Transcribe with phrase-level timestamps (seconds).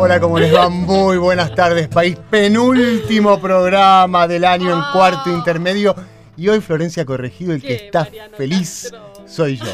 [0.00, 0.68] Hola, ¿cómo les va?
[0.68, 2.16] Muy buenas tardes, país.
[2.30, 5.94] Penúltimo programa del año en cuarto intermedio.
[6.36, 9.26] Y hoy Florencia Corregido, el que ¿Qué, está Mariano feliz, Castro?
[9.26, 9.66] soy yo.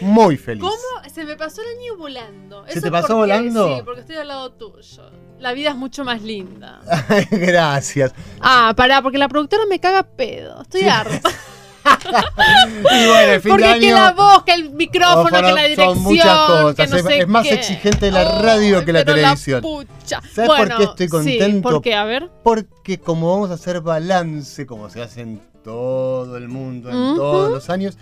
[0.00, 0.62] Muy feliz.
[0.62, 1.10] ¿Cómo?
[1.12, 2.64] Se me pasó el año volando.
[2.66, 3.76] ¿Se Eso te pasó porque- volando?
[3.76, 5.10] Sí, porque estoy al lado tuyo.
[5.40, 6.80] La vida es mucho más linda.
[7.30, 8.12] Gracias.
[8.40, 10.62] Ah, pará, porque la productora me caga pedo.
[10.62, 11.28] Estoy harta.
[12.82, 15.94] Y bueno, el fin Porque de que la voz, que el micrófono, que la dirección.
[15.94, 16.90] son muchas cosas.
[16.90, 17.54] no Es- más qué.
[17.54, 19.62] exigente la radio que la televisión.
[20.04, 21.68] ¿Sabes por qué estoy contento?
[21.68, 21.94] Sí, ¿Por qué?
[21.94, 22.30] A ver.
[22.42, 27.50] Porque como vamos a hacer balance, como se hace en todo el mundo, en todos
[27.50, 27.96] los años,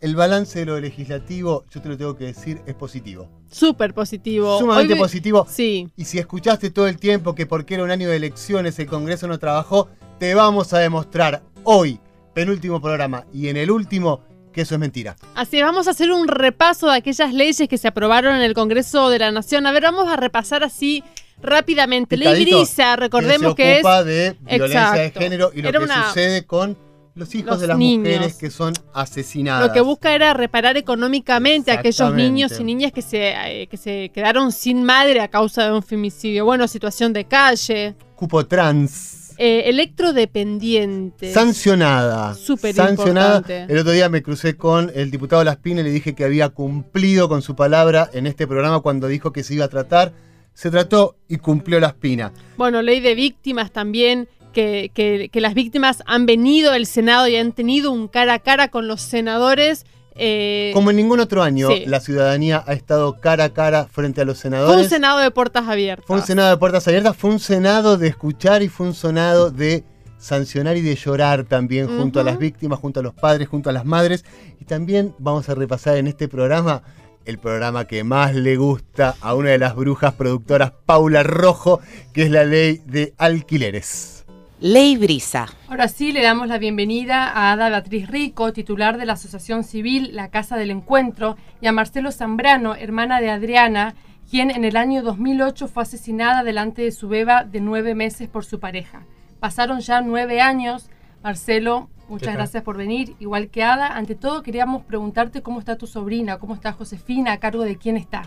[0.00, 3.28] el balance de lo legislativo, yo te lo tengo que decir, es positivo.
[3.50, 4.58] Súper positivo.
[4.58, 5.46] Sumamente Hoy positivo.
[5.48, 5.88] Sí.
[5.96, 9.26] Y si escuchaste todo el tiempo que porque era un año de elecciones el Congreso
[9.28, 11.98] no trabajó, te vamos a demostrar hoy,
[12.40, 14.20] penúltimo programa, y en el último,
[14.52, 15.16] que eso es mentira.
[15.34, 18.52] Así es, vamos a hacer un repaso de aquellas leyes que se aprobaron en el
[18.52, 19.66] Congreso de la Nación.
[19.66, 21.02] A ver, vamos a repasar así
[21.40, 22.18] rápidamente.
[22.18, 25.20] Ley Brisa, recordemos que que se es ocupa de violencia de Exacto.
[25.20, 26.76] género y lo Era que una- sucede con
[27.14, 28.04] los hijos los de las niños.
[28.06, 29.66] mujeres que son asesinadas.
[29.68, 33.78] Lo que busca era reparar económicamente a aquellos niños y niñas que se, eh, que
[33.78, 36.44] se quedaron sin madre a causa de un femicidio.
[36.44, 37.94] Bueno, situación de calle.
[38.14, 39.25] Cupo trans.
[39.38, 41.32] Eh, electrodependientes.
[41.34, 42.34] Sancionada.
[42.34, 43.36] Súper Sancionada.
[43.38, 43.72] importante.
[43.72, 47.28] El otro día me crucé con el diputado Laspina y le dije que había cumplido
[47.28, 50.12] con su palabra en este programa cuando dijo que se iba a tratar.
[50.54, 52.32] Se trató y cumplió Laspina.
[52.56, 54.28] Bueno, ley de víctimas también.
[54.52, 58.38] Que, que- que las víctimas han venido al Senado y han tenido un cara a
[58.38, 59.84] cara con los senadores.
[60.18, 61.84] Eh, Como en ningún otro año, sí.
[61.86, 64.88] la ciudadanía ha estado cara a cara frente a los fue un senadores.
[64.88, 66.06] Senado de puertas abiertas.
[66.06, 69.50] Fue un Senado de puertas abiertas, fue un Senado de escuchar y fue un Senado
[69.50, 69.84] de
[70.18, 73.72] sancionar y de llorar también junto a las víctimas, junto a los padres, junto a
[73.72, 74.24] las madres.
[74.60, 76.82] Y también vamos a repasar en este programa
[77.26, 81.80] el programa que más le gusta a una de las brujas productoras, Paula Rojo,
[82.12, 84.15] que es la ley de alquileres.
[84.58, 85.48] Ley Brisa.
[85.68, 90.16] Ahora sí, le damos la bienvenida a Ada Beatriz Rico, titular de la Asociación Civil
[90.16, 93.94] La Casa del Encuentro, y a Marcelo Zambrano, hermana de Adriana,
[94.30, 98.46] quien en el año 2008 fue asesinada delante de su beba de nueve meses por
[98.46, 99.04] su pareja.
[99.40, 100.88] Pasaron ya nueve años.
[101.22, 103.14] Marcelo, muchas gracias por venir.
[103.18, 107.40] Igual que Ada, ante todo queríamos preguntarte cómo está tu sobrina, cómo está Josefina, a
[107.40, 108.22] cargo de quién está.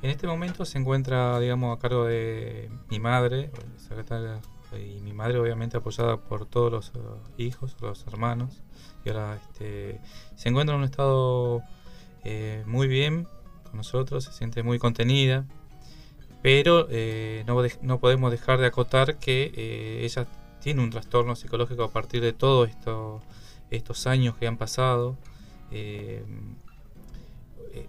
[0.00, 4.40] En este momento se encuentra, digamos, a cargo de mi madre, secretaria,
[4.78, 7.00] y mi madre obviamente apoyada por todos los eh,
[7.38, 8.62] hijos, los hermanos.
[9.04, 10.00] Y ahora este,
[10.36, 11.62] se encuentra en un estado
[12.24, 13.26] eh, muy bien
[13.64, 15.46] con nosotros, se siente muy contenida,
[16.42, 20.26] pero eh, no, no podemos dejar de acotar que ella
[20.60, 23.22] tiene un trastorno psicológico a partir de todos esto,
[23.70, 25.16] estos años que han pasado.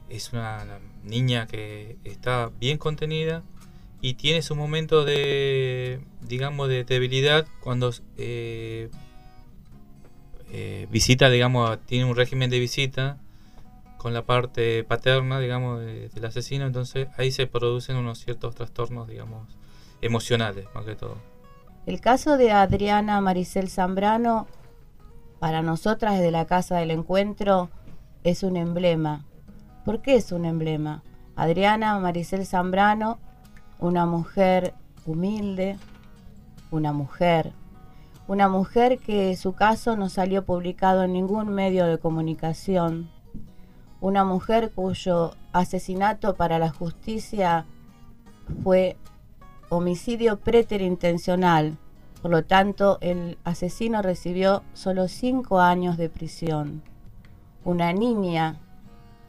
[0.09, 3.44] Es una niña que está bien contenida
[4.02, 8.90] y tiene su momento de, digamos, de debilidad cuando eh,
[10.52, 13.18] eh, visita, digamos, tiene un régimen de visita
[13.98, 19.08] con la parte paterna, digamos, de- del asesino, entonces ahí se producen unos ciertos trastornos,
[19.08, 19.48] digamos,
[20.02, 21.18] emocionales, más que todo.
[21.86, 24.48] El caso de Adriana Maricel Zambrano,
[25.40, 27.70] para nosotras desde la Casa del Encuentro,
[28.24, 29.26] es un emblema.
[29.86, 31.04] ¿Por qué es un emblema?
[31.36, 33.20] Adriana Maricel Zambrano,
[33.81, 34.74] una mujer
[35.06, 35.78] humilde,
[36.72, 37.52] una mujer,
[38.28, 43.09] una mujer que su caso no salió publicado en ningún medio de comunicación,
[44.00, 47.66] una mujer cuyo asesinato para la justicia
[48.64, 48.96] fue
[49.70, 51.78] homicidio preterintencional.
[52.22, 56.84] Por lo tanto, el asesino recibió solo cinco años de prisión.
[57.64, 58.59] Una niña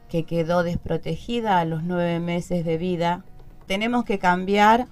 [0.09, 3.25] que quedó desprotegida a los nueve meses de vida.
[3.67, 4.87] Tenemos que cambiar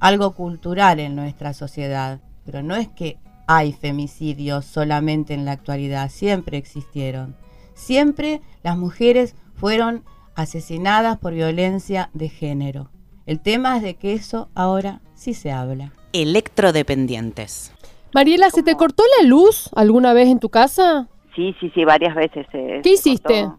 [0.00, 6.10] algo cultural en nuestra sociedad, pero no es que hay femicidios solamente en la actualidad,
[6.10, 7.36] siempre existieron.
[7.74, 12.90] Siempre las mujeres fueron asesinadas por violencia de género.
[13.24, 15.92] El tema es de que eso ahora sí se habla.
[16.12, 17.72] Electrodependientes.
[18.14, 21.08] Mariela, ¿se te cortó la luz alguna vez en tu casa?
[21.34, 22.46] Sí, sí, sí, varias veces.
[22.50, 23.42] se- ¿Qué hiciste?
[23.42, 23.58] cortó.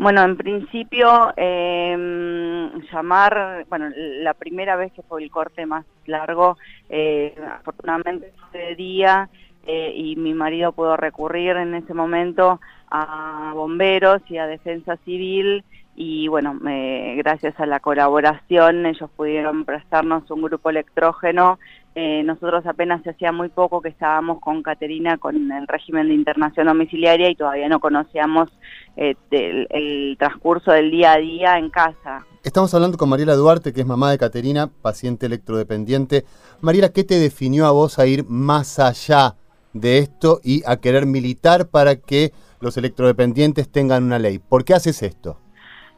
[0.00, 6.56] Bueno, en principio, eh, llamar, bueno, la primera vez que fue el corte más largo,
[6.88, 9.28] eh, afortunadamente fue de día,
[9.66, 12.60] eh, y mi marido pudo recurrir en ese momento
[12.92, 15.64] a bomberos y a defensa civil
[16.00, 21.58] y bueno, eh, gracias a la colaboración ellos pudieron prestarnos un grupo electrógeno.
[21.96, 26.68] Eh, nosotros apenas hacía muy poco que estábamos con Caterina con el régimen de internación
[26.68, 28.48] domiciliaria y todavía no conocíamos
[28.96, 32.24] eh, el transcurso del día a día en casa.
[32.44, 36.24] Estamos hablando con Mariela Duarte, que es mamá de Caterina, paciente electrodependiente.
[36.60, 39.34] Mariela, ¿qué te definió a vos a ir más allá
[39.72, 42.30] de esto y a querer militar para que
[42.60, 44.38] los electrodependientes tengan una ley?
[44.38, 45.38] ¿Por qué haces esto?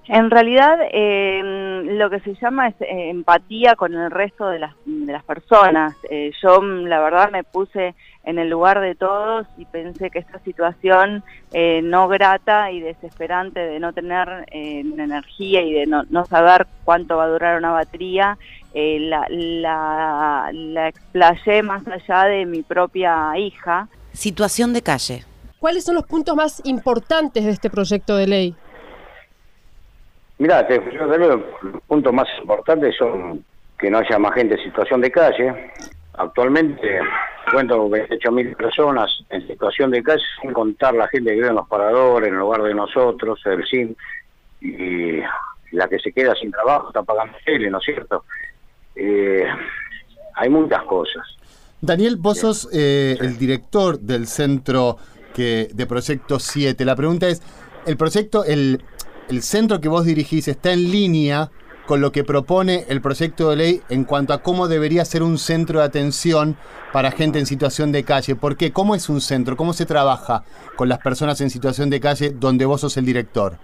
[0.08, 4.74] En realidad, eh, lo que se llama es eh, empatía con el resto de las,
[4.84, 5.94] de las personas.
[6.10, 7.94] Eh, yo, mm, la verdad, me puse
[8.24, 13.60] en el lugar de todos y pensé que esta situación eh, no grata y desesperante
[13.60, 17.70] de no tener eh, energía y de no, no saber cuánto va a durar una
[17.70, 18.36] batería,
[18.74, 23.88] eh, la, la, la explayé más allá de mi propia hija.
[24.12, 25.24] Situación de calle.
[25.58, 28.54] ¿Cuáles son los puntos más importantes de este proyecto de ley?
[30.40, 31.42] Mirá, te, que los
[31.86, 33.44] puntos más importantes son
[33.78, 35.70] que no haya más gente en situación de calle.
[36.14, 36.98] Actualmente
[37.52, 41.56] cuento con 28.000 personas en situación de calle, sin contar la gente que vive en
[41.56, 43.94] los paradores, en lugar de nosotros, el SIM,
[44.62, 45.20] y
[45.72, 48.24] la que se queda sin trabajo está pagando tele, ¿no es cierto?
[48.96, 49.44] Eh,
[50.36, 51.26] hay muchas cosas.
[51.82, 54.96] Daniel, vos sos eh, el director del centro
[55.34, 56.82] que, de Proyecto 7.
[56.86, 57.42] La pregunta es,
[57.86, 58.82] ¿el proyecto, el,
[59.30, 61.50] el centro que vos dirigís está en línea
[61.86, 65.38] con lo que propone el proyecto de ley en cuanto a cómo debería ser un
[65.38, 66.56] centro de atención
[66.92, 68.34] para gente en situación de calle?
[68.34, 68.72] ¿Por qué?
[68.72, 69.56] ¿Cómo es un centro?
[69.56, 70.42] ¿Cómo se trabaja
[70.74, 73.54] con las personas en situación de calle donde vos sos el director?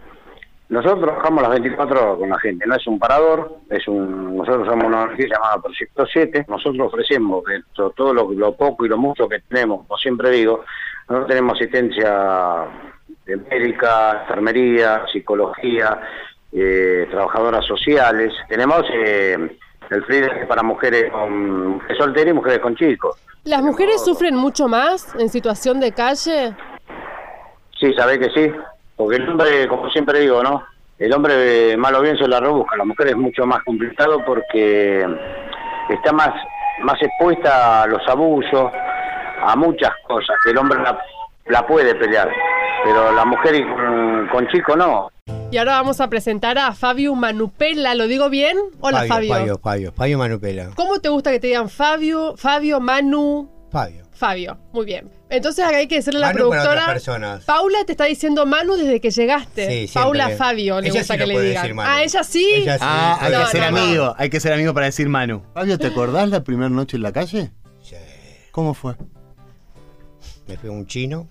[0.69, 4.69] Nosotros trabajamos las 24 horas con la gente, no es un parador, es un nosotros
[4.69, 8.99] somos una organización llamada Proyecto 7, nosotros ofrecemos de todo lo, lo poco y lo
[8.99, 10.65] mucho que tenemos, como siempre digo,
[11.09, 12.67] nosotros tenemos asistencia
[13.27, 16.01] de médica, enfermería, psicología,
[16.53, 19.37] eh, trabajadoras sociales, tenemos eh,
[19.91, 23.17] el free para mujeres con solteras y mujeres con chicos.
[23.45, 26.55] ¿Las mujeres sufren mucho más en situación de calle?
[27.79, 28.53] Sí, sabés que sí,
[28.97, 30.65] porque el hombre, como siempre digo, ¿no?
[30.99, 34.25] El hombre eh, mal o bien se la rebusca, la mujer es mucho más complicado
[34.25, 35.07] porque
[35.91, 36.31] está más,
[36.83, 38.73] más expuesta a los abusos,
[39.43, 40.99] a muchas cosas, el hombre la,
[41.49, 42.29] la puede pelear,
[42.85, 45.09] pero la mujer y con, con chico no.
[45.51, 48.57] Y ahora vamos a presentar a Fabio Manupela, ¿lo digo bien?
[48.81, 49.33] Hola Fabio.
[49.35, 50.71] Fabio, Fabio, Fabio Manupela.
[50.75, 53.49] ¿Cómo te gusta que te digan Fabio, Fabio, Manu?
[53.71, 54.05] Fabio.
[54.13, 55.11] Fabio, muy bien.
[55.29, 57.41] Entonces acá hay que decirle a la Manu productora.
[57.45, 59.67] Paula te está diciendo Manu desde que llegaste.
[59.67, 60.03] Sí, siempre.
[60.03, 61.63] Paula Fabio, le Ella gusta sí que lo le puede digan.
[61.63, 61.91] decir Manu.
[61.93, 62.51] Ah, ella sí.
[62.55, 62.85] Ella sí.
[62.85, 63.83] Ah, hay No, que ser no, no.
[63.85, 65.43] amigo, hay que ser amigo para decir Manu.
[65.53, 67.51] Fabio, ¿te acordás la primera noche en la calle?
[67.83, 67.97] Sí.
[68.53, 68.95] ¿Cómo fue?
[70.49, 71.29] Me fue un chino,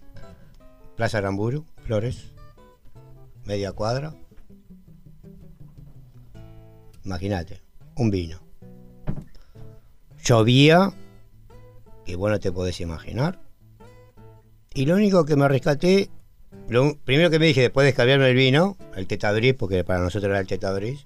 [0.96, 2.32] Plaza Aramburu, Flores,
[3.44, 4.16] media cuadra.
[7.04, 7.62] Imagínate,
[7.96, 8.40] un vino.
[10.24, 10.94] Llovía,
[12.06, 13.40] que bueno te podés imaginar.
[14.74, 16.10] Y lo único que me rescaté,
[17.04, 20.40] primero que me dije después de cambiarme el vino, el tetadris, porque para nosotros era
[20.40, 21.06] el tetadris,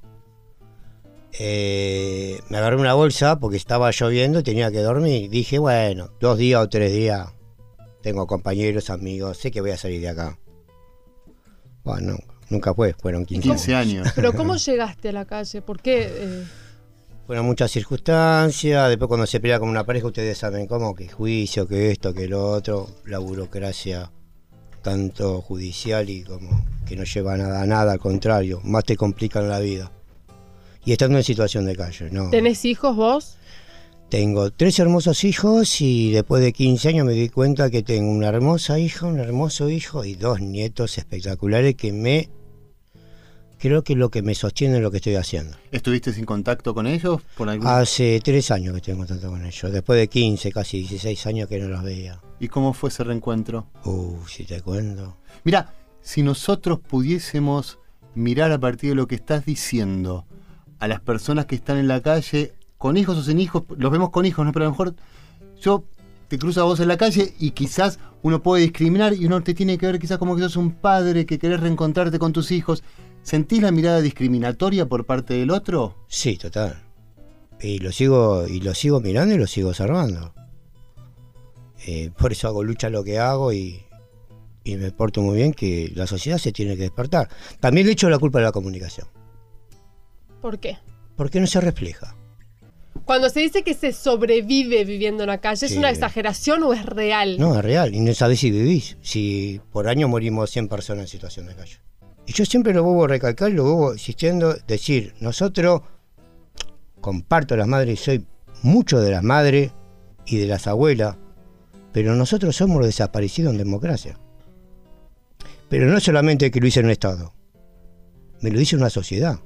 [1.38, 5.30] eh, me agarré una bolsa porque estaba lloviendo y tenía que dormir.
[5.30, 7.34] Dije, bueno, dos días o tres días,
[8.02, 10.38] tengo compañeros, amigos, sé que voy a salir de acá.
[11.84, 12.18] Bueno,
[12.50, 14.08] nunca fue, fueron 15, 15 años.
[14.16, 15.62] Pero ¿cómo llegaste a la calle?
[15.62, 16.08] ¿Por qué?
[16.10, 16.44] eh,
[17.26, 21.68] Fueron muchas circunstancias, después cuando se pelea con una pareja ustedes saben cómo, que juicio,
[21.68, 24.12] que esto, que lo otro, la burocracia
[24.82, 29.48] tanto judicial y como que no lleva nada a nada, al contrario, más te complican
[29.50, 29.92] la vida.
[30.86, 32.30] Y estando en situación de calle, ¿no?
[32.30, 33.36] ¿Tenés hijos vos?
[34.10, 38.30] Tengo tres hermosos hijos y después de 15 años me di cuenta que tengo una
[38.30, 42.28] hermosa hija, un hermoso hijo y dos nietos espectaculares que me...
[43.60, 45.58] Creo que es lo que me sostiene en lo que estoy haciendo.
[45.72, 47.22] ¿Estuviste sin contacto con ellos?
[47.38, 47.68] Por algún...
[47.68, 51.60] Hace tres años que tengo contacto con ellos, después de 15, casi 16 años que
[51.60, 52.20] no los veía.
[52.40, 53.68] ¿Y cómo fue ese reencuentro?
[53.86, 55.18] Uh, si te cuento.
[55.44, 57.78] Mira, si nosotros pudiésemos
[58.16, 60.26] mirar a partir de lo que estás diciendo
[60.80, 64.10] a las personas que están en la calle, con hijos o sin hijos, los vemos
[64.10, 64.52] con hijos, ¿no?
[64.52, 64.96] Pero a lo mejor
[65.62, 65.84] yo
[66.28, 69.54] te cruzo a vos en la calle y quizás uno puede discriminar y uno te
[69.54, 72.84] tiene que ver quizás como que sos un padre que querés reencontrarte con tus hijos.
[73.22, 75.96] ¿Sentís la mirada discriminatoria por parte del otro?
[76.08, 76.82] Sí, total.
[77.62, 80.34] Y lo sigo, y lo sigo mirando y lo sigo observando.
[81.86, 83.84] Eh, por eso hago lucha lo que hago y,
[84.64, 87.30] y me porto muy bien que la sociedad se tiene que despertar.
[87.60, 89.08] También le echo la culpa a la comunicación.
[90.42, 90.78] ¿Por qué?
[91.20, 92.16] porque no se refleja.
[93.10, 95.80] Cuando se dice que se sobrevive viviendo en la calle, ¿es Sí.
[95.80, 97.40] una exageración o es real?
[97.40, 97.96] No, es real.
[97.96, 98.98] Y no sabés si vivís.
[99.02, 101.78] Si por año morimos 100 personas en situación de calle.
[102.28, 105.82] Y yo siempre lo vuelvo a recalcar, lo vuelvo insistiendo, decir, nosotros
[107.02, 108.28] comparto las madres, soy
[108.62, 109.72] mucho de las madres
[110.28, 111.16] y de las abuelas,
[111.92, 114.20] pero nosotros somos los desaparecidos en democracia.
[115.68, 117.34] Pero no solamente que lo hice en un Estado,
[118.42, 119.40] me lo dice una sociedad.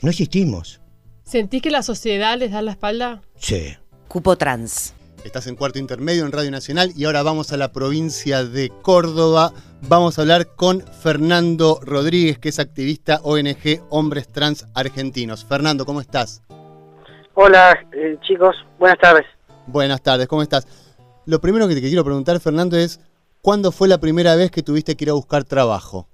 [0.00, 0.80] No existimos.
[1.24, 3.20] ¿Sentís que la sociedad les da la espalda?
[3.36, 3.76] Sí.
[4.06, 4.94] Cupo trans.
[5.24, 9.52] Estás en cuarto intermedio en Radio Nacional y ahora vamos a la provincia de Córdoba.
[9.82, 15.44] Vamos a hablar con Fernando Rodríguez, que es activista ONG Hombres Trans Argentinos.
[15.44, 16.42] Fernando, ¿cómo estás?
[17.34, 19.26] Hola eh, chicos, buenas tardes.
[19.66, 20.66] Buenas tardes, ¿cómo estás?
[21.26, 23.00] Lo primero que te quiero preguntar, Fernando, es
[23.42, 26.08] ¿cuándo fue la primera vez que tuviste que ir a buscar trabajo?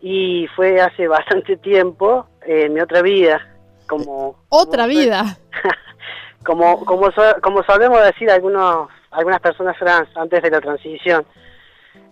[0.00, 3.40] Y fue hace bastante tiempo, eh, en mi otra vida,
[3.86, 5.38] como Otra vida.
[6.44, 7.10] como como,
[7.42, 11.24] como solemos decir algunos algunas personas trans antes de la transición.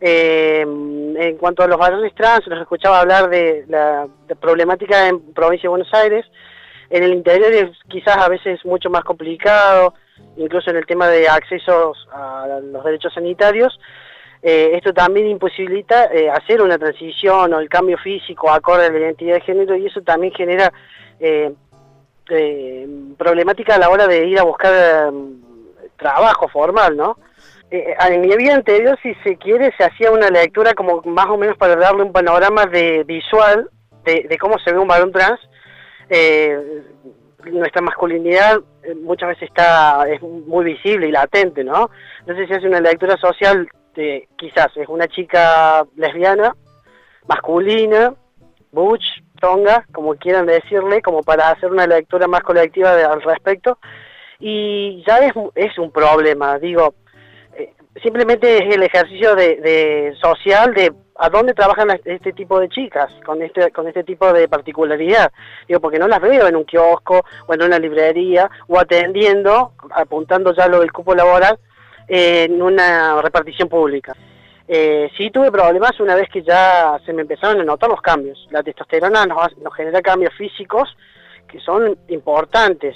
[0.00, 5.32] Eh, en cuanto a los varones trans, los escuchaba hablar de la de problemática en
[5.32, 6.26] provincia de Buenos Aires.
[6.90, 9.94] En el interior es quizás a veces mucho más complicado,
[10.36, 13.78] incluso en el tema de accesos a los derechos sanitarios.
[14.48, 18.98] Eh, esto también imposibilita eh, hacer una transición o el cambio físico acorde a la
[19.00, 20.72] identidad de género y eso también genera
[21.18, 21.52] eh,
[23.18, 25.10] problemática a la hora de ir a buscar eh,
[25.96, 27.18] trabajo formal, ¿no?
[27.72, 31.56] En mi vida anterior, si se quiere, se hacía una lectura como más o menos
[31.56, 33.68] para darle un panorama de visual
[34.04, 35.40] de, cómo se ve un varón trans.
[37.50, 38.60] Nuestra masculinidad
[39.02, 41.90] muchas veces está es muy visible y latente, ¿no?
[42.20, 46.54] Entonces se hace una lectura social de quizás es una chica lesbiana,
[47.26, 48.14] masculina,
[48.70, 49.04] butch,
[49.40, 53.78] tonga, como quieran decirle, como para hacer una lectura más colectiva al respecto.
[54.38, 56.94] Y ya es, es un problema, digo,
[57.56, 57.72] eh,
[58.02, 63.40] simplemente es el ejercicio de, social de a dónde trabajan este tipo de chicas con
[63.40, 65.32] este con este tipo de particularidad
[65.66, 70.52] digo porque no las veo en un kiosco o en una librería o atendiendo apuntando
[70.54, 71.58] ya lo del cupo laboral
[72.08, 74.14] en una repartición pública
[74.68, 78.46] eh, sí tuve problemas una vez que ya se me empezaron a notar los cambios
[78.50, 80.88] la testosterona nos, nos genera cambios físicos
[81.48, 82.94] que son importantes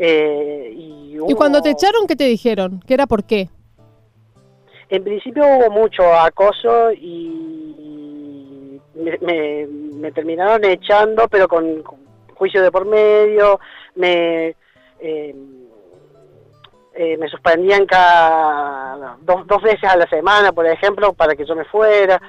[0.00, 2.80] Eh, y, ¿Y hubo- cuando te echaron, qué te dijeron?
[2.86, 3.48] ¿Qué era por qué?
[4.88, 11.98] En principio hubo mucho acoso y me, me- me terminaron echando, pero con, con
[12.36, 13.58] juicio de por medio,
[13.96, 14.54] me,
[15.00, 15.34] eh,
[17.00, 21.54] eh, me suspendían cada dos, dos veces a la semana, por ejemplo, para que yo
[21.54, 22.20] me fuera.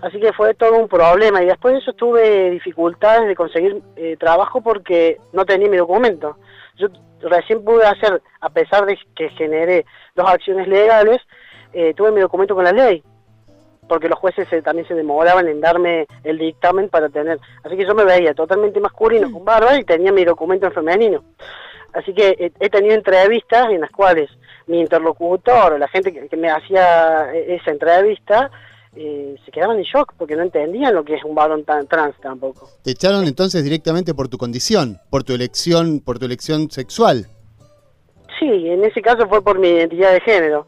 [0.00, 4.16] Así que fue todo un problema y después de eso tuve dificultades de conseguir eh,
[4.18, 6.36] trabajo porque no tenía mi documento.
[6.76, 6.88] Yo
[7.22, 9.84] recién pude hacer, a pesar de que generé
[10.14, 11.18] dos acciones legales,
[11.72, 13.02] eh, tuve mi documento con la ley,
[13.88, 17.38] porque los jueces se- también se demoraban en darme el dictamen para tener.
[17.64, 21.24] Así que yo me veía totalmente masculino con barba y tenía mi documento en femenino.
[21.92, 24.30] Así que he, tenido entrevistas en las cuales
[24.66, 28.50] mi interlocutor o la gente que, que me hacía eh, esa entrevista
[28.96, 32.14] eh, se quedaban en shock porque no entendían lo que es un varón tan trans
[32.20, 32.68] tampoco.
[32.82, 37.26] Te echaron entonces directamente por tu condición, por tu elección, por tu elección sexual.
[38.38, 40.66] Sí, en ese caso fue por mi identidad de género.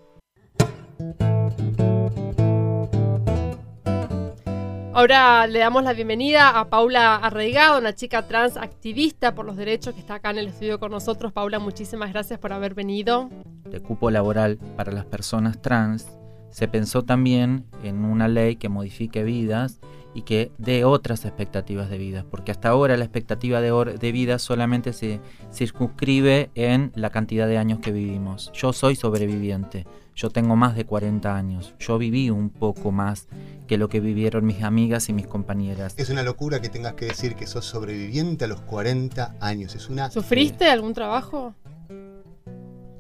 [4.95, 9.95] Ahora le damos la bienvenida a Paula Arraigado, una chica trans activista por los derechos
[9.95, 11.33] que está acá en el estudio con nosotros.
[11.33, 13.31] Paula, muchísimas gracias por haber venido.
[13.71, 16.07] de cupo laboral para las personas trans,
[16.51, 19.81] se pensó también en una ley que modifique vidas
[20.13, 24.39] y que dé otras expectativas de vida, porque hasta ahora la expectativa de, de vida
[24.39, 25.21] solamente se
[25.51, 28.53] circunscribe en la cantidad de años que vivimos.
[28.53, 33.29] Yo soy sobreviviente, yo tengo más de 40 años, yo viví un poco más
[33.67, 35.95] que lo que vivieron mis amigas y mis compañeras.
[35.97, 39.75] Es una locura que tengas que decir que sos sobreviviente a los 40 años.
[39.75, 40.11] Es una.
[40.11, 41.55] ¿Sufriste algún trabajo?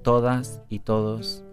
[0.02, 1.44] todas y todos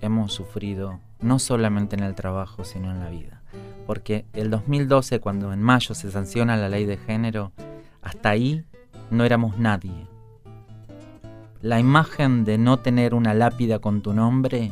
[0.00, 3.42] hemos sufrido, no solamente en el trabajo, sino en la vida.
[3.86, 7.52] Porque el 2012, cuando en mayo se sanciona la ley de género,
[8.02, 8.64] hasta ahí
[9.10, 10.06] no éramos nadie.
[11.62, 14.70] La imagen de no tener una lápida con tu nombre,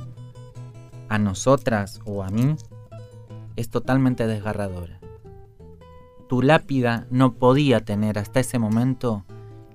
[1.14, 2.56] a nosotras o a mí,
[3.56, 4.98] es totalmente desgarradora.
[6.28, 9.24] Tu lápida no podía tener hasta ese momento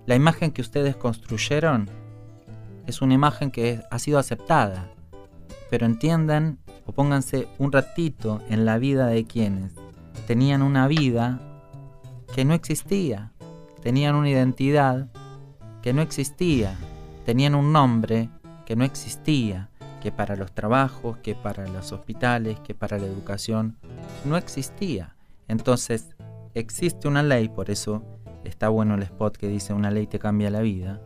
[0.06, 1.90] la imagen que ustedes construyeron
[2.88, 4.90] es una imagen que ha sido aceptada.
[5.70, 9.74] Pero entiendan o pónganse un ratito en la vida de quienes
[10.26, 11.40] tenían una vida
[12.34, 13.32] que no existía.
[13.82, 15.08] tenían una identidad
[15.82, 16.76] que no existía,
[17.26, 18.30] tenían un nombre
[18.66, 19.69] que no existía,
[20.00, 23.78] que para los trabajos, que para los hospitales, que para la educación,
[24.26, 25.16] no existía.
[25.48, 26.16] Entonces,
[26.54, 28.04] existe una ley, por eso
[28.44, 31.02] está bueno el spot que dice una ley te cambia la vida.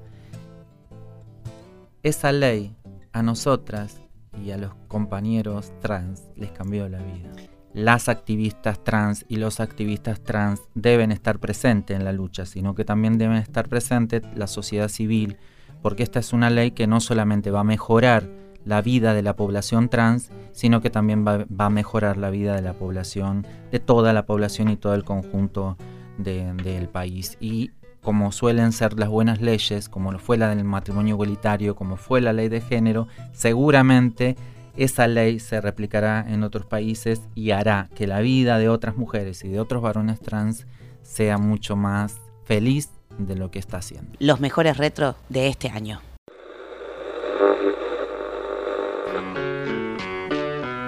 [2.04, 2.76] Esa ley
[3.12, 3.98] a nosotras
[4.44, 7.32] y a los compañeros trans les cambió la vida.
[7.74, 12.86] Las activistas trans y los activistas trans deben estar presentes en la lucha, sino que
[12.86, 15.38] también deben estar presentes la sociedad civil,
[15.82, 19.36] porque esta es una ley que no solamente va a mejorar la vida de la
[19.36, 24.14] población trans, sino que también va, a mejorar la vida de la población, de toda
[24.14, 25.78] la población y todo el conjunto
[26.18, 27.38] del país.
[27.40, 32.22] Y como suelen ser las buenas leyes, como fue la del matrimonio igualitario, como fue
[32.22, 34.36] la ley de género, seguramente
[34.76, 39.44] esa ley se replicará en otros países y hará que la vida de otras mujeres
[39.44, 40.66] y de otros varones trans
[41.02, 44.14] sea mucho más feliz de lo que está haciendo.
[44.20, 46.02] Los mejores retros de este año.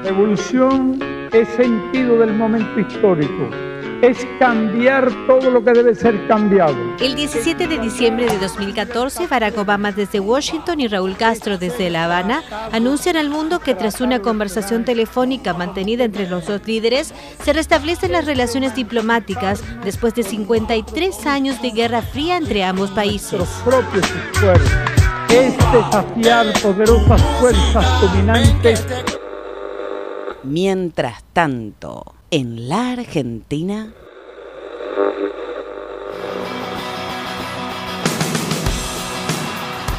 [0.05, 1.00] Evolución
[1.33, 3.50] es sentido del momento histórico
[4.01, 6.75] es cambiar todo lo que debe ser cambiado.
[7.00, 12.05] El 17 de diciembre de 2014, Barack Obama desde Washington y Raúl Castro desde La
[12.05, 17.53] Habana anuncian al mundo que tras una conversación telefónica mantenida entre los dos líderes, se
[17.53, 23.39] restablecen las relaciones diplomáticas después de 53 años de guerra fría entre ambos países.
[23.39, 24.71] Los propios esfuerzos
[25.29, 28.85] es desafiar poderosas fuerzas dominantes.
[30.45, 33.91] Mientras tanto, en la Argentina.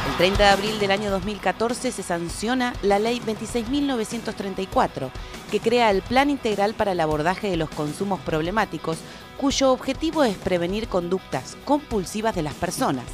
[0.07, 5.09] El 30 de abril del año 2014 se sanciona la Ley 26.934,
[5.51, 8.99] que crea el Plan Integral para el Abordaje de los Consumos Problemáticos,
[9.37, 13.05] cuyo objetivo es prevenir conductas compulsivas de las personas,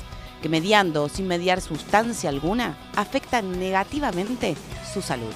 [0.44, 4.56] que mediando o sin mediar sustancia alguna afectan negativamente
[4.94, 5.34] su salud.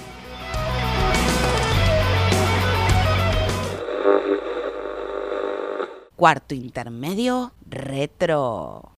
[6.16, 8.96] Cuarto intermedio, retro.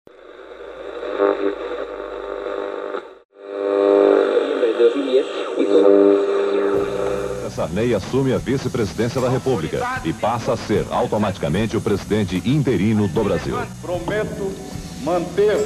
[7.51, 13.23] Sarney assume a vice-presidência da República e passa a ser automaticamente o presidente interino do
[13.23, 13.55] Brasil.
[13.81, 14.51] Prometo
[15.03, 15.57] manter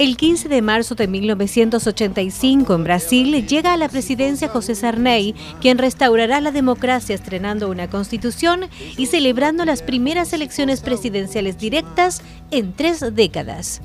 [0.00, 5.76] El 15 de marzo de 1985 en Brasil llega a la presidencia José Sarney, quien
[5.76, 13.04] restaurará la democracia estrenando una constitución y celebrando las primeras elecciones presidenciales directas en tres
[13.14, 13.82] décadas.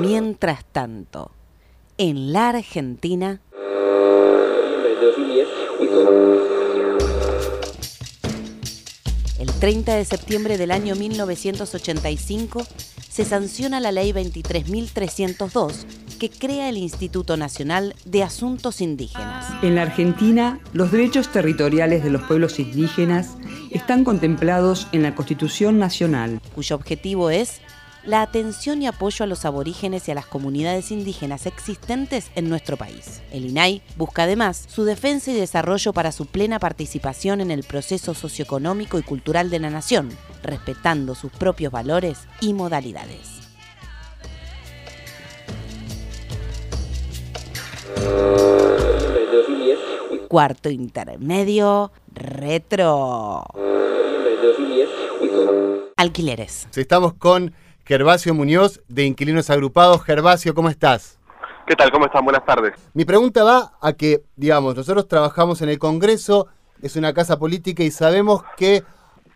[0.00, 1.30] Mientras tanto,
[1.98, 3.38] en la Argentina...
[9.56, 12.66] El 30 de septiembre del año 1985
[13.08, 15.86] se sanciona la Ley 23.302
[16.20, 19.46] que crea el Instituto Nacional de Asuntos Indígenas.
[19.62, 23.38] En la Argentina, los derechos territoriales de los pueblos indígenas
[23.70, 27.62] están contemplados en la Constitución Nacional, cuyo objetivo es
[28.06, 32.76] la atención y apoyo a los aborígenes y a las comunidades indígenas existentes en nuestro
[32.76, 33.20] país.
[33.32, 38.14] El INAI busca además su defensa y desarrollo para su plena participación en el proceso
[38.14, 40.08] socioeconómico y cultural de la nación,
[40.42, 43.36] respetando sus propios valores y modalidades.
[50.28, 53.44] Cuarto intermedio, retro.
[55.96, 56.68] Alquileres.
[56.74, 57.54] Estamos con
[57.86, 60.02] Gervasio Muñoz, de Inquilinos Agrupados.
[60.02, 61.20] Gervasio, ¿cómo estás?
[61.68, 61.92] ¿Qué tal?
[61.92, 62.24] ¿Cómo están?
[62.24, 62.74] Buenas tardes.
[62.94, 66.48] Mi pregunta va a que, digamos, nosotros trabajamos en el Congreso,
[66.82, 68.82] es una casa política y sabemos que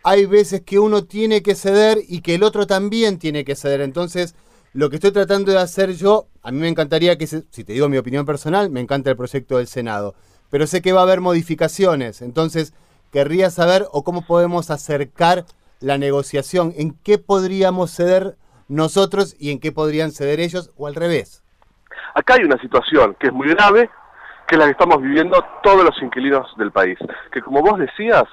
[0.03, 3.79] hay veces que uno tiene que ceder y que el otro también tiene que ceder.
[3.79, 4.35] Entonces,
[4.73, 7.87] lo que estoy tratando de hacer yo, a mí me encantaría que, si te digo
[7.87, 10.13] mi opinión personal, me encanta el proyecto del Senado.
[10.49, 12.21] Pero sé que va a haber modificaciones.
[12.21, 12.73] Entonces,
[13.13, 15.45] querría saber o cómo podemos acercar
[15.79, 18.35] la negociación, en qué podríamos ceder
[18.71, 21.43] nosotros y en qué podrían ceder ellos o al revés.
[22.15, 23.89] Acá hay una situación que es muy grave,
[24.47, 26.97] que es la que estamos viviendo todos los inquilinos del país,
[27.31, 28.23] que como vos decías,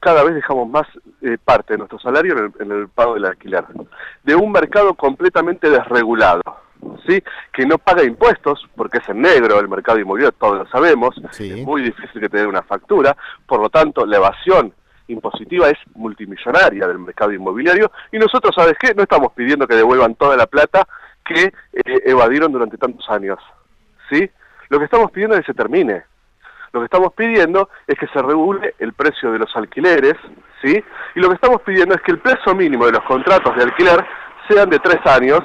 [0.00, 0.86] cada vez dejamos más
[1.22, 3.64] eh, parte de nuestro salario en el, pago del alquiler,
[4.24, 6.42] de un mercado completamente desregulado,
[7.06, 7.22] ¿sí?
[7.52, 11.64] que no paga impuestos, porque es en negro el mercado inmobiliario, todos lo sabemos, es
[11.64, 14.74] muy difícil que te dé una factura, por lo tanto la evasión
[15.08, 18.94] impositiva es multimillonaria del mercado inmobiliario y nosotros, ¿sabes qué?
[18.94, 20.86] No estamos pidiendo que devuelvan toda la plata
[21.24, 23.38] que eh, evadieron durante tantos años.
[24.10, 24.30] ¿Sí?
[24.68, 26.04] Lo que estamos pidiendo es que se termine.
[26.72, 30.14] Lo que estamos pidiendo es que se regule el precio de los alquileres,
[30.62, 30.82] ¿sí?
[31.14, 34.04] Y lo que estamos pidiendo es que el plazo mínimo de los contratos de alquiler
[34.48, 35.40] sean de tres años,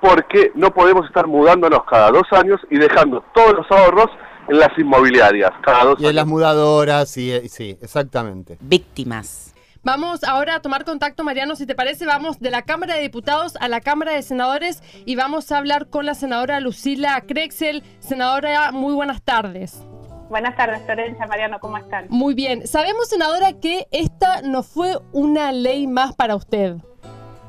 [0.00, 4.08] porque no podemos estar mudándonos cada dos años y dejando todos los ahorros
[4.48, 8.56] en las inmobiliarias, cada dos Y en las mudadoras, sí, eh, sí, exactamente.
[8.60, 9.54] Víctimas.
[9.84, 13.56] Vamos ahora a tomar contacto, Mariano, si te parece, vamos de la Cámara de Diputados
[13.60, 17.82] a la Cámara de Senadores y vamos a hablar con la senadora Lucila Crexel.
[18.00, 19.84] Senadora, muy buenas tardes.
[20.28, 22.06] Buenas tardes, Florencia, Mariano, ¿cómo están?
[22.10, 22.66] Muy bien.
[22.66, 26.76] Sabemos, senadora, que esta no fue una ley más para usted.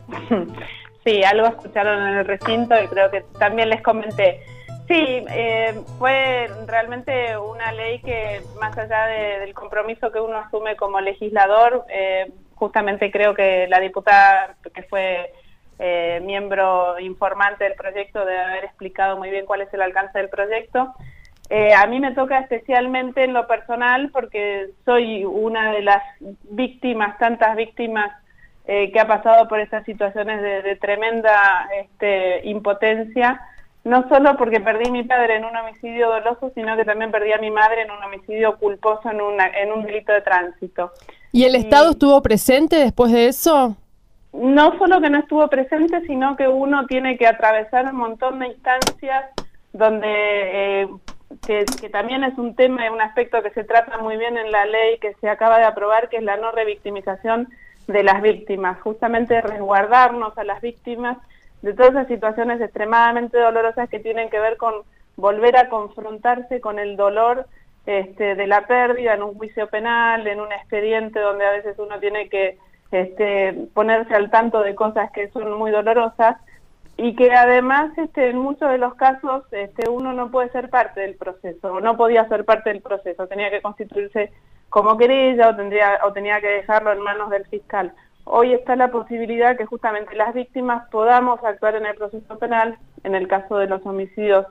[1.06, 4.42] sí, algo escucharon en el recinto y creo que también les comenté.
[4.90, 10.76] Sí, eh, fue realmente una ley que más allá de- del compromiso que uno asume
[10.78, 15.32] como legislador, eh, justamente creo que la diputada que fue
[15.82, 20.30] eh, miembro informante del proyecto debe haber explicado muy bien cuál es el alcance del
[20.30, 20.94] proyecto.
[21.78, 26.04] A mí me toca especialmente en lo personal porque soy una de las
[26.44, 28.12] víctimas, tantas víctimas
[28.66, 33.42] que ha pasado por estas situaciones de, de tremenda este, impotencia,
[33.84, 37.32] no solo porque perdí a mi padre en un homicidio doloso, sino que también perdí
[37.32, 40.92] a mi madre en un homicidio culposo en, una, en un delito de tránsito.
[41.32, 43.76] ¿Y el Estado estuvo presente después de eso?
[44.34, 48.48] No solo que no estuvo presente, sino que uno tiene que atravesar un montón de
[48.48, 49.26] instancias
[49.74, 50.88] donde, eh,
[51.46, 54.52] que, que también es un tema y un aspecto que se trata muy bien en
[54.52, 57.50] la ley que se acaba de aprobar, que es la no revictimización
[57.88, 61.18] de las víctimas, justamente resguardarnos a las víctimas
[61.62, 64.74] de todas esas situaciones extremadamente dolorosas que tienen que ver con
[65.16, 67.46] volver a confrontarse con el dolor
[67.86, 72.00] este, de la pérdida en un juicio penal, en un expediente donde a veces uno
[72.00, 72.58] tiene que
[72.92, 76.38] este, ponerse al tanto de cosas que son muy dolorosas
[76.98, 81.02] y que además este, en muchos de los casos este, uno no puede ser parte
[81.02, 84.32] del proceso, o no podía ser parte del proceso, tenía que constituirse
[84.70, 87.94] como querella o, tendría, o tenía que dejarlo en manos del fiscal.
[88.32, 93.16] Hoy está la posibilidad que justamente las víctimas podamos actuar en el proceso penal, en
[93.16, 94.46] el caso de los homicidios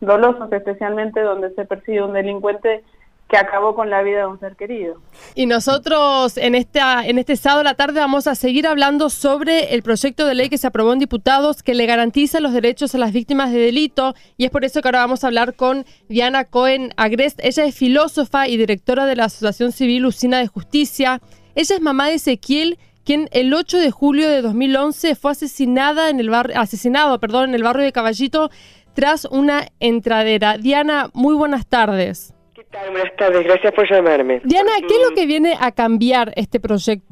[0.00, 2.84] dolosos, especialmente donde se persigue un delincuente
[3.28, 5.00] que acabó con la vida de un ser querido.
[5.34, 10.26] Y nosotros en en este sábado la tarde vamos a seguir hablando sobre el proyecto
[10.26, 13.50] de ley que se aprobó en diputados que le garantiza los derechos a las víctimas
[13.50, 17.40] de delito y es por eso que ahora vamos a hablar con Diana Cohen Agrest.
[17.42, 21.20] Ella es filósofa y directora de la Asociación Civil Usina de Justicia.
[21.56, 26.20] Ella es mamá de Ezequiel quien el 8 de julio de 2011 fue asesinada en
[26.20, 28.50] el barrio, asesinado, perdón, en el barrio de Caballito
[28.94, 30.56] tras una entradera.
[30.58, 32.32] Diana, muy buenas tardes.
[32.90, 34.40] Buenas tardes, gracias por llamarme.
[34.44, 37.06] Diana, ¿qué es lo que viene a cambiar este proyecto?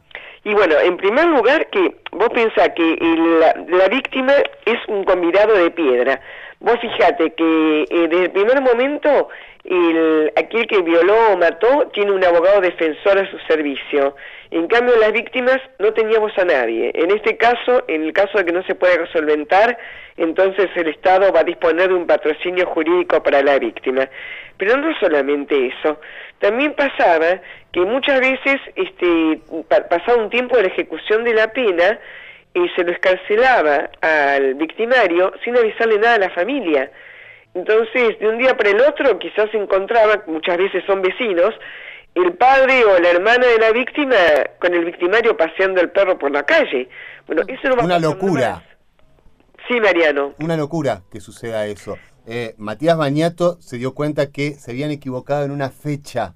[0.44, 4.32] Y bueno, en primer lugar, que vos pensás que el- la, la víctima
[4.66, 6.20] es un convidado de piedra.
[6.62, 9.28] Vos fijate que eh, desde el primer momento,
[9.64, 14.14] el, aquel que violó o mató tiene un abogado defensor a su servicio.
[14.52, 16.92] En cambio, las víctimas no teníamos a nadie.
[16.94, 19.76] En este caso, en el caso de que no se pueda resolventar,
[20.16, 24.08] entonces el Estado va a disponer de un patrocinio jurídico para la víctima.
[24.56, 25.98] Pero no solamente eso,
[26.38, 27.40] también pasaba
[27.72, 31.98] que muchas veces, este, pa- pasado un tiempo de la ejecución de la pena,
[32.54, 36.90] y se lo escarcelaba al victimario sin avisarle nada a la familia.
[37.54, 41.54] Entonces, de un día para el otro, quizás se encontraba, muchas veces son vecinos,
[42.14, 44.16] el padre o la hermana de la víctima
[44.58, 46.88] con el victimario paseando el perro por la calle.
[47.26, 48.50] Bueno, eso no va Una locura.
[48.50, 48.62] más.
[49.68, 50.34] Sí, Mariano.
[50.40, 51.96] Una locura que suceda eso.
[52.26, 56.34] Eh, Matías Bañato se dio cuenta que se habían equivocado en una fecha.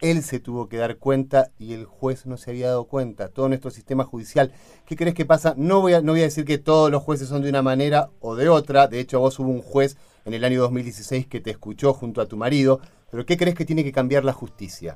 [0.00, 3.28] Él se tuvo que dar cuenta y el juez no se había dado cuenta.
[3.28, 4.52] Todo nuestro sistema judicial.
[4.86, 5.54] ¿Qué crees que pasa?
[5.56, 8.08] No voy, a, no voy a decir que todos los jueces son de una manera
[8.20, 8.86] o de otra.
[8.86, 12.26] De hecho, vos hubo un juez en el año 2016 que te escuchó junto a
[12.26, 12.80] tu marido.
[13.10, 14.94] Pero ¿qué crees que tiene que cambiar la justicia?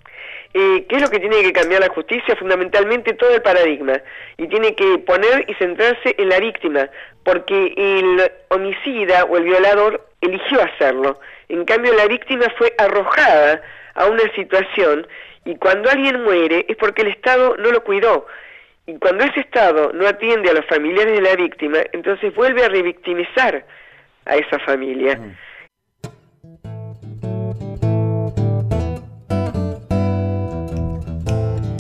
[0.54, 2.36] Eh, ¿Qué es lo que tiene que cambiar la justicia?
[2.36, 4.00] Fundamentalmente todo el paradigma.
[4.36, 6.90] Y tiene que poner y centrarse en la víctima,
[7.24, 11.18] porque el homicida o el violador eligió hacerlo.
[11.48, 13.62] En cambio, la víctima fue arrojada
[13.94, 15.06] a una situación
[15.44, 18.26] y cuando alguien muere es porque el Estado no lo cuidó.
[18.86, 22.68] Y cuando ese Estado no atiende a los familiares de la víctima, entonces vuelve a
[22.68, 23.64] revictimizar
[24.24, 25.18] a esa familia.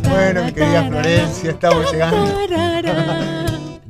[0.08, 2.38] Bueno, mi querida Florencia, estamos llegando.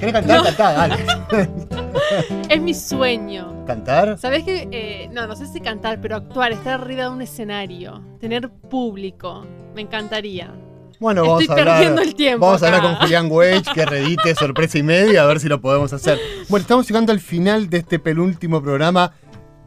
[0.00, 0.36] ¿Querés cantar?
[0.36, 0.44] No.
[0.44, 0.96] Cantá, dale.
[2.48, 3.51] Es mi sueño.
[3.66, 4.18] ¿Cantar?
[4.18, 8.02] ¿Sabés que eh, no, no sé si cantar, pero actuar, estar arriba de un escenario,
[8.18, 10.52] tener público, me encantaría.
[10.98, 13.84] Bueno, Estoy vamos a hablar, perdiendo el tiempo Vamos a hablar con Julián Weich, que
[13.84, 16.18] redite sorpresa y media, a ver si lo podemos hacer.
[16.48, 19.12] Bueno, estamos llegando al final de este penúltimo programa.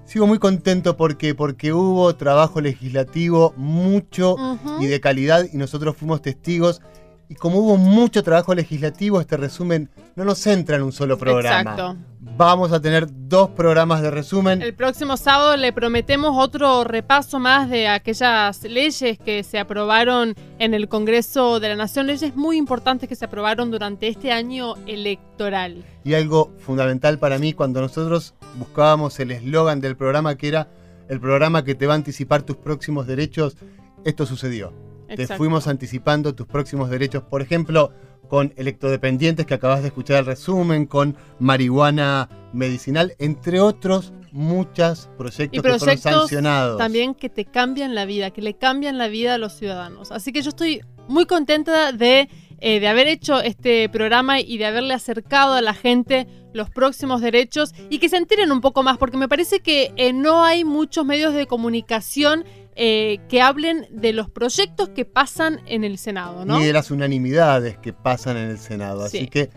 [0.05, 4.37] Sigo muy contento porque, porque hubo trabajo legislativo mucho
[4.79, 6.81] y de calidad y nosotros fuimos testigos.
[7.27, 11.71] Y como hubo mucho trabajo legislativo, este resumen no nos centra en un solo programa.
[11.71, 11.95] Exacto.
[12.37, 14.61] Vamos a tener dos programas de resumen.
[14.61, 20.73] El próximo sábado le prometemos otro repaso más de aquellas leyes que se aprobaron en
[20.73, 25.85] el Congreso de la Nación, leyes muy importantes que se aprobaron durante este año electoral.
[26.03, 30.67] Y algo fundamental para mí, cuando nosotros buscábamos el eslogan del programa, que era
[31.07, 33.55] el programa que te va a anticipar tus próximos derechos,
[34.03, 34.73] esto sucedió.
[35.15, 37.91] Te fuimos anticipando tus próximos derechos, por ejemplo,
[38.27, 45.61] con electrodependientes, que acabas de escuchar el resumen, con marihuana medicinal, entre otros muchos proyectos,
[45.61, 46.77] que fueron sancionados.
[46.77, 50.11] también que te cambian la vida, que le cambian la vida a los ciudadanos.
[50.11, 54.65] Así que yo estoy muy contenta de, eh, de haber hecho este programa y de
[54.65, 58.97] haberle acercado a la gente los próximos derechos y que se enteren un poco más,
[58.97, 62.43] porque me parece que eh, no hay muchos medios de comunicación
[62.75, 66.59] eh, que hablen de los proyectos que pasan en el Senado, ¿no?
[66.59, 69.07] Ni de las unanimidades que pasan en el Senado.
[69.07, 69.17] Sí.
[69.17, 69.49] Así que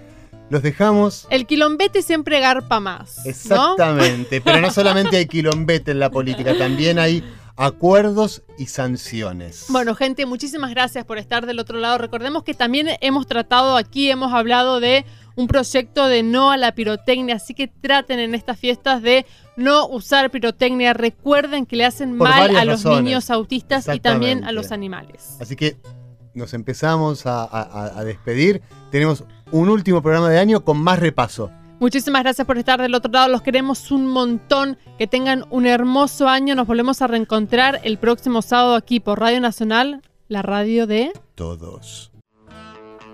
[0.51, 1.27] los dejamos.
[1.31, 3.19] El quilombete siempre garpa más.
[3.19, 3.31] ¿no?
[3.31, 7.25] Exactamente, pero no solamente hay quilombete en la política, también hay
[7.57, 9.67] acuerdos y sanciones.
[9.69, 11.99] Bueno, gente, muchísimas gracias por estar del otro lado.
[11.99, 15.05] Recordemos que también hemos tratado aquí, hemos hablado de
[15.39, 19.25] un proyecto de no a la pirotecnia, así que traten en estas fiestas de
[19.57, 20.93] no usar pirotecnia.
[20.95, 23.05] Recuerden que le hacen Por mal a los razones.
[23.05, 25.37] niños autistas y también a los animales.
[25.41, 25.77] Así que
[26.35, 28.63] nos empezamos a, a- a despedir.
[28.91, 31.51] Tenemos un último programa de año con más repaso.
[31.81, 33.29] Muchísimas gracias por estar del otro lado.
[33.29, 34.77] Los queremos un montón.
[34.99, 36.57] Que tengan un hermoso año.
[36.57, 41.13] Nos volvemos a reencontrar el próximo sábado aquí por Radio Nacional, la radio de...
[41.37, 42.11] Todos.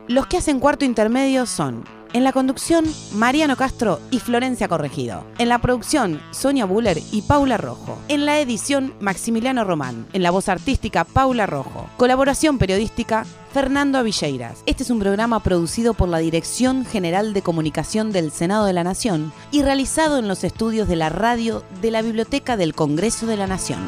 [0.09, 1.85] Los que hacen cuarto intermedio son,
[2.15, 5.25] en la conducción, Mariano Castro y Florencia Corregido.
[5.39, 7.99] En la producción, Sonia Buller y Paula Rojo.
[8.09, 10.07] En la edición, Maximiliano Román.
[10.13, 11.91] En la voz artística, Paula Rojo.
[11.97, 14.63] Colaboración periodística, Fernando Avilleiras.
[14.65, 18.85] Este es un programa producido por la Dirección General de Comunicación del Senado de la
[18.85, 23.37] Nación y realizado en los estudios de la radio de la Biblioteca del Congreso de
[23.37, 23.81] la Nación.